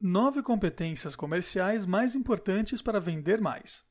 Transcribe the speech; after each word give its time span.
Nove 0.00 0.44
competências 0.44 1.16
comerciais 1.16 1.84
mais 1.84 2.14
importantes 2.14 2.80
para 2.80 3.00
vender 3.00 3.40
mais. 3.40 3.84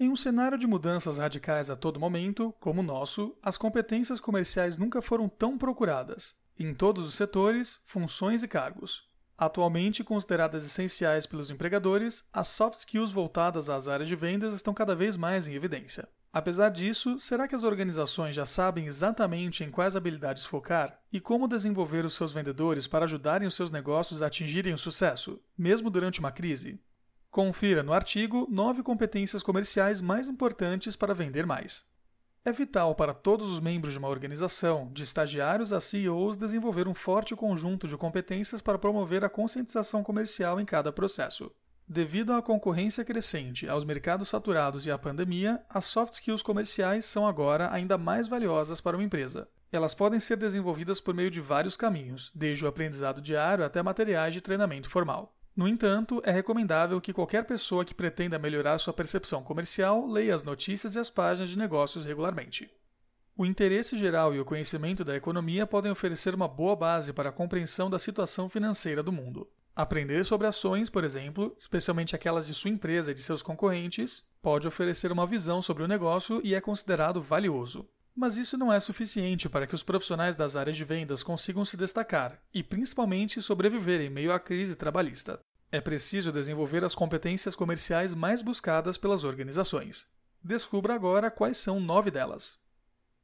Em 0.00 0.08
um 0.08 0.16
cenário 0.16 0.56
de 0.56 0.66
mudanças 0.66 1.18
radicais 1.18 1.68
a 1.68 1.76
todo 1.76 2.00
momento, 2.00 2.54
como 2.58 2.80
o 2.80 2.82
nosso, 2.82 3.36
as 3.42 3.58
competências 3.58 4.18
comerciais 4.18 4.78
nunca 4.78 5.02
foram 5.02 5.28
tão 5.28 5.58
procuradas, 5.58 6.34
em 6.58 6.72
todos 6.72 7.06
os 7.06 7.16
setores, 7.16 7.82
funções 7.84 8.42
e 8.42 8.48
cargos. 8.48 9.10
Atualmente 9.36 10.02
consideradas 10.02 10.64
essenciais 10.64 11.26
pelos 11.26 11.50
empregadores, 11.50 12.24
as 12.32 12.48
soft 12.48 12.78
skills 12.78 13.12
voltadas 13.12 13.68
às 13.68 13.88
áreas 13.88 14.08
de 14.08 14.16
vendas 14.16 14.54
estão 14.54 14.72
cada 14.72 14.96
vez 14.96 15.18
mais 15.18 15.46
em 15.46 15.52
evidência. 15.52 16.08
Apesar 16.38 16.68
disso, 16.68 17.18
será 17.18 17.48
que 17.48 17.54
as 17.54 17.64
organizações 17.64 18.34
já 18.34 18.44
sabem 18.44 18.84
exatamente 18.84 19.64
em 19.64 19.70
quais 19.70 19.96
habilidades 19.96 20.44
focar 20.44 21.00
e 21.10 21.18
como 21.18 21.48
desenvolver 21.48 22.04
os 22.04 22.12
seus 22.12 22.30
vendedores 22.30 22.86
para 22.86 23.06
ajudarem 23.06 23.48
os 23.48 23.54
seus 23.54 23.70
negócios 23.70 24.20
a 24.20 24.26
atingirem 24.26 24.74
o 24.74 24.76
sucesso, 24.76 25.40
mesmo 25.56 25.88
durante 25.88 26.20
uma 26.20 26.30
crise? 26.30 26.78
Confira 27.30 27.82
no 27.82 27.94
artigo 27.94 28.46
9 28.50 28.82
competências 28.82 29.42
comerciais 29.42 30.02
mais 30.02 30.28
importantes 30.28 30.94
para 30.94 31.14
vender 31.14 31.46
mais. 31.46 31.86
É 32.44 32.52
vital 32.52 32.94
para 32.94 33.14
todos 33.14 33.50
os 33.50 33.58
membros 33.58 33.94
de 33.94 33.98
uma 33.98 34.08
organização, 34.08 34.92
de 34.92 35.04
estagiários 35.04 35.72
a 35.72 35.80
CEOs, 35.80 36.36
desenvolver 36.36 36.86
um 36.86 36.92
forte 36.92 37.34
conjunto 37.34 37.88
de 37.88 37.96
competências 37.96 38.60
para 38.60 38.78
promover 38.78 39.24
a 39.24 39.30
conscientização 39.30 40.02
comercial 40.02 40.60
em 40.60 40.66
cada 40.66 40.92
processo. 40.92 41.50
Devido 41.88 42.32
à 42.32 42.42
concorrência 42.42 43.04
crescente, 43.04 43.68
aos 43.68 43.84
mercados 43.84 44.28
saturados 44.28 44.86
e 44.86 44.90
à 44.90 44.98
pandemia, 44.98 45.64
as 45.70 45.84
soft 45.84 46.14
skills 46.14 46.42
comerciais 46.42 47.04
são 47.04 47.28
agora 47.28 47.72
ainda 47.72 47.96
mais 47.96 48.26
valiosas 48.26 48.80
para 48.80 48.96
uma 48.96 49.04
empresa. 49.04 49.48
Elas 49.70 49.94
podem 49.94 50.18
ser 50.18 50.36
desenvolvidas 50.36 51.00
por 51.00 51.14
meio 51.14 51.30
de 51.30 51.40
vários 51.40 51.76
caminhos, 51.76 52.32
desde 52.34 52.64
o 52.64 52.68
aprendizado 52.68 53.20
diário 53.20 53.64
até 53.64 53.80
materiais 53.84 54.34
de 54.34 54.40
treinamento 54.40 54.90
formal. 54.90 55.32
No 55.54 55.68
entanto, 55.68 56.20
é 56.24 56.32
recomendável 56.32 57.00
que 57.00 57.12
qualquer 57.12 57.44
pessoa 57.44 57.84
que 57.84 57.94
pretenda 57.94 58.36
melhorar 58.36 58.78
sua 58.78 58.92
percepção 58.92 59.44
comercial 59.44 60.08
leia 60.08 60.34
as 60.34 60.42
notícias 60.42 60.96
e 60.96 60.98
as 60.98 61.08
páginas 61.08 61.50
de 61.50 61.56
negócios 61.56 62.04
regularmente. 62.04 62.68
O 63.36 63.46
interesse 63.46 63.96
geral 63.96 64.34
e 64.34 64.40
o 64.40 64.44
conhecimento 64.44 65.04
da 65.04 65.14
economia 65.14 65.64
podem 65.66 65.92
oferecer 65.92 66.34
uma 66.34 66.48
boa 66.48 66.74
base 66.74 67.12
para 67.12 67.28
a 67.28 67.32
compreensão 67.32 67.88
da 67.88 67.98
situação 67.98 68.48
financeira 68.48 69.04
do 69.04 69.12
mundo. 69.12 69.48
Aprender 69.76 70.24
sobre 70.24 70.46
ações, 70.46 70.88
por 70.88 71.04
exemplo, 71.04 71.54
especialmente 71.58 72.16
aquelas 72.16 72.46
de 72.46 72.54
sua 72.54 72.70
empresa 72.70 73.10
e 73.10 73.14
de 73.14 73.20
seus 73.20 73.42
concorrentes, 73.42 74.24
pode 74.40 74.66
oferecer 74.66 75.12
uma 75.12 75.26
visão 75.26 75.60
sobre 75.60 75.82
o 75.82 75.86
negócio 75.86 76.40
e 76.42 76.54
é 76.54 76.60
considerado 76.62 77.20
valioso. 77.20 77.86
Mas 78.14 78.38
isso 78.38 78.56
não 78.56 78.72
é 78.72 78.80
suficiente 78.80 79.50
para 79.50 79.66
que 79.66 79.74
os 79.74 79.82
profissionais 79.82 80.34
das 80.34 80.56
áreas 80.56 80.78
de 80.78 80.84
vendas 80.86 81.22
consigam 81.22 81.62
se 81.62 81.76
destacar 81.76 82.40
e, 82.54 82.62
principalmente, 82.62 83.42
sobreviver 83.42 84.00
em 84.00 84.08
meio 84.08 84.32
à 84.32 84.40
crise 84.40 84.76
trabalhista. 84.76 85.38
É 85.70 85.78
preciso 85.78 86.32
desenvolver 86.32 86.82
as 86.82 86.94
competências 86.94 87.54
comerciais 87.54 88.14
mais 88.14 88.40
buscadas 88.40 88.96
pelas 88.96 89.24
organizações. 89.24 90.06
Descubra 90.42 90.94
agora 90.94 91.30
quais 91.30 91.58
são 91.58 91.78
nove 91.78 92.10
delas. 92.10 92.58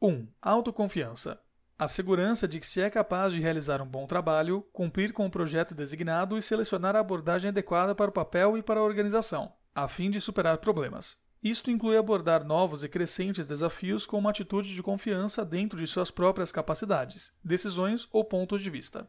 1. 0.00 0.28
Autoconfiança. 0.40 1.40
A 1.78 1.86
segurança 1.86 2.48
de 2.48 2.58
que 2.58 2.66
se 2.66 2.80
é 2.80 2.88
capaz 2.88 3.34
de 3.34 3.40
realizar 3.40 3.82
um 3.82 3.86
bom 3.86 4.06
trabalho, 4.06 4.66
cumprir 4.72 5.12
com 5.12 5.26
o 5.26 5.30
projeto 5.30 5.74
designado 5.74 6.38
e 6.38 6.42
selecionar 6.42 6.96
a 6.96 7.00
abordagem 7.00 7.50
adequada 7.50 7.94
para 7.94 8.08
o 8.08 8.12
papel 8.12 8.56
e 8.56 8.62
para 8.62 8.80
a 8.80 8.82
organização, 8.82 9.52
a 9.74 9.86
fim 9.86 10.10
de 10.10 10.18
superar 10.18 10.56
problemas. 10.56 11.18
Isto 11.42 11.70
inclui 11.70 11.98
abordar 11.98 12.42
novos 12.44 12.82
e 12.82 12.88
crescentes 12.88 13.46
desafios 13.46 14.06
com 14.06 14.18
uma 14.18 14.30
atitude 14.30 14.74
de 14.74 14.82
confiança 14.82 15.44
dentro 15.44 15.78
de 15.78 15.86
suas 15.86 16.10
próprias 16.10 16.50
capacidades, 16.50 17.30
decisões 17.44 18.08
ou 18.10 18.24
pontos 18.24 18.62
de 18.62 18.70
vista. 18.70 19.06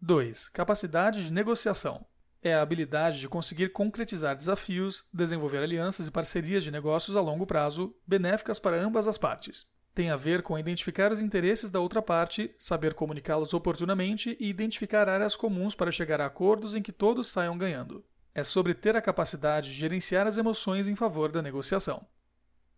2. 0.00 0.48
Capacidade 0.48 1.22
de 1.22 1.30
negociação. 1.30 2.06
É 2.42 2.54
a 2.54 2.62
habilidade 2.62 3.20
de 3.20 3.28
conseguir 3.28 3.72
concretizar 3.72 4.34
desafios, 4.34 5.04
desenvolver 5.12 5.58
alianças 5.58 6.06
e 6.06 6.10
parcerias 6.10 6.64
de 6.64 6.70
negócios 6.70 7.14
a 7.14 7.20
longo 7.20 7.44
prazo, 7.44 7.94
benéficas 8.06 8.58
para 8.58 8.82
ambas 8.82 9.06
as 9.06 9.18
partes 9.18 9.68
tem 9.94 10.10
a 10.10 10.16
ver 10.16 10.42
com 10.42 10.58
identificar 10.58 11.12
os 11.12 11.20
interesses 11.20 11.70
da 11.70 11.80
outra 11.80 12.00
parte, 12.00 12.54
saber 12.58 12.94
comunicá-los 12.94 13.52
oportunamente 13.52 14.36
e 14.38 14.48
identificar 14.48 15.08
áreas 15.08 15.34
comuns 15.34 15.74
para 15.74 15.92
chegar 15.92 16.20
a 16.20 16.26
acordos 16.26 16.74
em 16.74 16.82
que 16.82 16.92
todos 16.92 17.28
saiam 17.28 17.58
ganhando. 17.58 18.04
É 18.34 18.44
sobre 18.44 18.74
ter 18.74 18.96
a 18.96 19.02
capacidade 19.02 19.70
de 19.70 19.74
gerenciar 19.74 20.26
as 20.26 20.36
emoções 20.36 20.86
em 20.86 20.94
favor 20.94 21.32
da 21.32 21.42
negociação. 21.42 22.06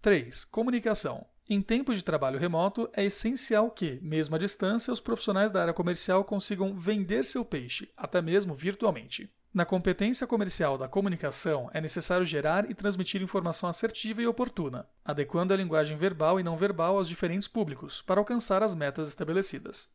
3. 0.00 0.44
Comunicação. 0.46 1.26
Em 1.48 1.60
tempos 1.60 1.96
de 1.96 2.02
trabalho 2.02 2.38
remoto, 2.38 2.88
é 2.94 3.04
essencial 3.04 3.70
que, 3.70 3.98
mesmo 4.00 4.34
à 4.34 4.38
distância, 4.38 4.92
os 4.92 5.00
profissionais 5.00 5.52
da 5.52 5.60
área 5.60 5.74
comercial 5.74 6.24
consigam 6.24 6.74
vender 6.74 7.24
seu 7.24 7.44
peixe, 7.44 7.92
até 7.96 8.22
mesmo 8.22 8.54
virtualmente. 8.54 9.30
Na 9.54 9.66
competência 9.66 10.26
comercial 10.26 10.78
da 10.78 10.88
comunicação, 10.88 11.68
é 11.74 11.80
necessário 11.80 12.24
gerar 12.24 12.70
e 12.70 12.74
transmitir 12.74 13.20
informação 13.20 13.68
assertiva 13.68 14.22
e 14.22 14.26
oportuna, 14.26 14.88
adequando 15.04 15.52
a 15.52 15.56
linguagem 15.56 15.94
verbal 15.94 16.40
e 16.40 16.42
não 16.42 16.56
verbal 16.56 16.96
aos 16.96 17.06
diferentes 17.06 17.46
públicos, 17.46 18.00
para 18.00 18.18
alcançar 18.18 18.62
as 18.62 18.74
metas 18.74 19.10
estabelecidas. 19.10 19.90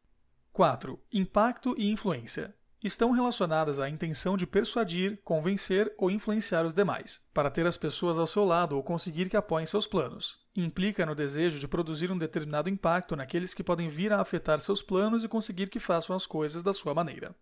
4. 0.54 1.00
Impacto 1.12 1.74
e 1.76 1.90
influência. 1.90 2.54
Estão 2.84 3.10
relacionadas 3.10 3.80
à 3.80 3.90
intenção 3.90 4.38
de 4.38 4.46
persuadir, 4.46 5.20
convencer 5.24 5.92
ou 5.98 6.12
influenciar 6.12 6.64
os 6.64 6.76
demais, 6.76 7.20
para 7.34 7.50
ter 7.50 7.66
as 7.66 7.78
pessoas 7.78 8.20
ao 8.20 8.28
seu 8.28 8.46
lado 8.46 8.76
ou 8.76 8.84
conseguir 8.84 9.28
que 9.28 9.36
apoiem 9.36 9.66
seus 9.66 9.88
planos. 9.88 10.38
Implica 10.56 11.04
no 11.04 11.16
desejo 11.16 11.58
de 11.58 11.68
produzir 11.68 12.12
um 12.12 12.18
determinado 12.18 12.70
impacto 12.70 13.16
naqueles 13.16 13.56
que 13.56 13.64
podem 13.64 13.90
vir 13.90 14.14
a 14.14 14.22
afetar 14.22 14.60
seus 14.60 14.84
planos 14.84 15.24
e 15.24 15.28
conseguir 15.28 15.68
que 15.68 15.80
façam 15.80 16.16
as 16.16 16.28
coisas 16.28 16.62
da 16.62 16.74
sua 16.74 16.94
maneira. 16.94 17.36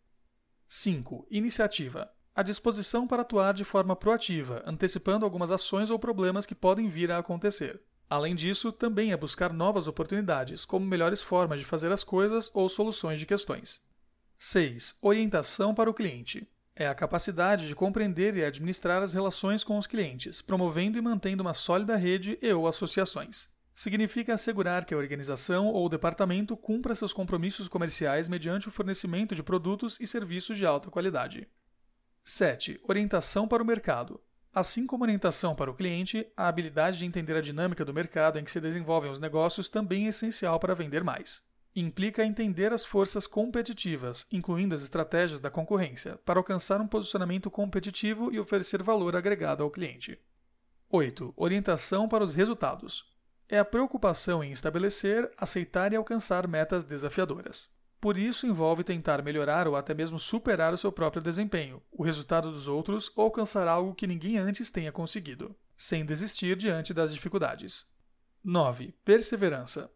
5. 0.68 1.28
Iniciativa. 1.30 2.10
A 2.36 2.42
disposição 2.42 3.08
para 3.08 3.22
atuar 3.22 3.54
de 3.54 3.64
forma 3.64 3.96
proativa, 3.96 4.64
antecipando 4.66 5.24
algumas 5.24 5.52
ações 5.52 5.90
ou 5.90 6.00
problemas 6.00 6.46
que 6.46 6.56
podem 6.56 6.90
vir 6.90 7.12
a 7.12 7.20
acontecer. 7.20 7.82
Além 8.10 8.36
disso, 8.36 8.72
também 8.72 9.12
é 9.12 9.18
buscar 9.18 9.54
novas 9.54 9.88
oportunidades, 9.88 10.66
como 10.66 10.86
melhores 10.86 11.22
formas 11.22 11.60
de 11.60 11.66
fazer 11.66 11.92
as 11.92 12.04
coisas 12.04 12.50
ou 12.54 12.68
soluções 12.68 13.20
de 13.20 13.26
questões. 13.26 13.82
6. 14.38 14.98
Orientação 15.02 15.74
para 15.74 15.90
o 15.90 15.94
cliente. 15.94 16.48
É 16.76 16.88
a 16.88 16.96
capacidade 16.96 17.68
de 17.68 17.76
compreender 17.76 18.36
e 18.36 18.44
administrar 18.44 19.02
as 19.02 19.14
relações 19.14 19.64
com 19.64 19.78
os 19.78 19.88
clientes, 19.88 20.42
promovendo 20.42 20.98
e 20.98 21.02
mantendo 21.02 21.42
uma 21.42 21.54
sólida 21.54 21.96
rede 21.96 22.38
e 22.42 22.52
ou 22.52 22.68
associações 22.68 23.55
significa 23.76 24.34
assegurar 24.34 24.86
que 24.86 24.94
a 24.94 24.98
organização 24.98 25.68
ou 25.68 25.86
o 25.86 25.90
departamento 25.90 26.56
cumpra 26.56 26.96
seus 26.96 27.12
compromissos 27.12 27.68
comerciais 27.68 28.30
mediante 28.30 28.70
o 28.70 28.72
fornecimento 28.72 29.36
de 29.36 29.44
produtos 29.44 29.98
e 30.00 30.08
serviços 30.08 30.58
de 30.58 30.66
alta 30.66 30.90
qualidade. 30.90 31.46
7. 32.24 32.80
Orientação 32.88 33.48
para 33.48 33.62
o 33.62 33.66
mercado. 33.66 34.20
Assim 34.54 34.88
como 34.88 35.04
orientação 35.04 35.54
para 35.54 35.70
o 35.70 35.76
cliente, 35.76 36.26
a 36.38 36.48
habilidade 36.48 37.00
de 37.00 37.06
entender 37.06 37.36
a 37.36 37.42
dinâmica 37.42 37.84
do 37.84 37.94
mercado 37.94 38.40
em 38.40 38.46
que 38.46 38.50
se 38.50 38.62
desenvolvem 38.62 39.12
os 39.12 39.20
negócios 39.20 39.70
também 39.70 40.06
é 40.06 40.10
essencial 40.10 40.58
para 40.58 40.74
vender 40.74 41.04
mais. 41.04 41.44
Implica 41.76 42.26
entender 42.26 42.72
as 42.72 42.86
forças 42.86 43.28
competitivas, 43.28 44.26
incluindo 44.32 44.74
as 44.74 44.82
estratégias 44.82 45.42
da 45.42 45.52
concorrência, 45.52 46.18
para 46.24 46.40
alcançar 46.40 46.80
um 46.80 46.88
posicionamento 46.88 47.52
competitivo 47.52 48.32
e 48.32 48.40
oferecer 48.40 48.82
valor 48.82 49.18
agregado 49.18 49.62
ao 49.62 49.70
cliente. 49.70 50.18
8. 50.90 51.34
Orientação 51.36 52.08
para 52.08 52.24
os 52.24 52.34
resultados 52.34 53.14
é 53.50 53.58
a 53.60 53.66
preocupação 53.66 54.44
em 54.44 54.52
estabelecer, 54.52 55.32
aceitar 55.38 55.94
e 55.94 55.96
alcançar 55.96 56.48
metas 56.48 56.84
desafiadoras. 56.84 57.70
Por 58.02 58.18
isso, 58.18 58.46
envolve 58.46 58.84
tentar 58.84 59.24
melhorar 59.24 59.68
ou 59.68 59.76
até 59.76 59.94
mesmo 59.94 60.20
superar 60.20 60.74
o 60.74 60.78
seu 60.78 60.92
próprio 60.92 61.24
desempenho, 61.24 61.82
o 61.92 62.04
resultado 62.04 62.52
dos 62.52 62.68
outros 62.68 63.12
ou 63.16 63.26
alcançar 63.26 63.68
algo 63.68 63.96
que 63.96 64.06
ninguém 64.06 64.38
antes 64.38 64.70
tenha 64.70 64.92
conseguido, 64.92 65.56
sem 65.76 66.06
desistir 66.06 66.56
diante 66.56 66.94
das 66.94 67.14
dificuldades. 67.14 67.86
9. 68.44 68.94
Perseverança. 69.04 69.90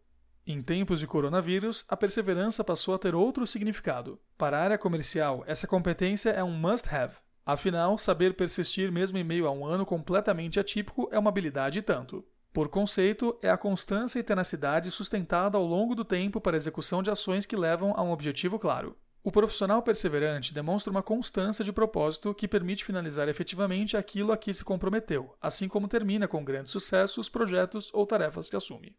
Em 0.44 0.60
tempos 0.60 0.98
de 0.98 1.06
coronavírus, 1.06 1.84
a 1.88 1.96
perseverança 1.96 2.64
passou 2.64 2.94
a 2.94 2.98
ter 2.98 3.14
outro 3.14 3.46
significado. 3.46 4.18
Para 4.36 4.58
a 4.58 4.62
área 4.62 4.78
comercial, 4.78 5.44
essa 5.46 5.68
competência 5.68 6.30
é 6.30 6.42
um 6.42 6.50
must-have. 6.50 7.14
Afinal, 7.46 7.96
saber 7.96 8.34
persistir 8.34 8.90
mesmo 8.90 9.18
em 9.18 9.24
meio 9.24 9.46
a 9.46 9.52
um 9.52 9.64
ano 9.64 9.86
completamente 9.86 10.58
atípico 10.58 11.08
é 11.12 11.18
uma 11.18 11.30
habilidade 11.30 11.80
tanto. 11.82 12.24
Por 12.52 12.68
conceito, 12.68 13.38
é 13.40 13.48
a 13.48 13.56
constância 13.56 14.18
e 14.18 14.24
tenacidade 14.24 14.90
sustentada 14.90 15.56
ao 15.56 15.64
longo 15.64 15.94
do 15.94 16.04
tempo 16.04 16.40
para 16.40 16.56
a 16.56 16.58
execução 16.58 17.00
de 17.00 17.10
ações 17.10 17.46
que 17.46 17.54
levam 17.54 17.92
a 17.96 18.02
um 18.02 18.10
objetivo 18.10 18.58
claro. 18.58 18.96
O 19.22 19.30
profissional 19.30 19.82
perseverante 19.82 20.52
demonstra 20.52 20.90
uma 20.90 21.02
constância 21.02 21.64
de 21.64 21.72
propósito 21.72 22.34
que 22.34 22.48
permite 22.48 22.84
finalizar 22.84 23.28
efetivamente 23.28 23.96
aquilo 23.96 24.32
a 24.32 24.36
que 24.36 24.52
se 24.52 24.64
comprometeu, 24.64 25.32
assim 25.40 25.68
como 25.68 25.86
termina 25.86 26.26
com 26.26 26.42
grande 26.42 26.70
sucesso 26.70 27.20
os 27.20 27.28
projetos 27.28 27.90
ou 27.92 28.04
tarefas 28.04 28.48
que 28.48 28.56
assume. 28.56 28.96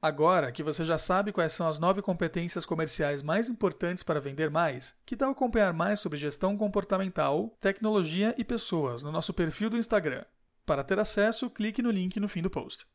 Agora 0.00 0.52
que 0.52 0.62
você 0.62 0.84
já 0.84 0.96
sabe 0.96 1.32
quais 1.32 1.52
são 1.52 1.68
as 1.68 1.78
nove 1.78 2.00
competências 2.00 2.64
comerciais 2.64 3.20
mais 3.20 3.48
importantes 3.48 4.04
para 4.04 4.20
vender 4.20 4.48
mais, 4.48 4.96
que 5.04 5.16
tal 5.16 5.32
acompanhar 5.32 5.72
mais 5.74 5.98
sobre 5.98 6.16
gestão 6.16 6.56
comportamental, 6.56 7.54
tecnologia 7.60 8.32
e 8.38 8.44
pessoas 8.44 9.02
no 9.02 9.10
nosso 9.10 9.34
perfil 9.34 9.68
do 9.68 9.76
Instagram? 9.76 10.24
Para 10.68 10.84
ter 10.84 10.98
acesso, 10.98 11.48
clique 11.48 11.80
no 11.80 11.90
link 11.90 12.20
no 12.20 12.28
fim 12.28 12.42
do 12.42 12.50
post. 12.50 12.86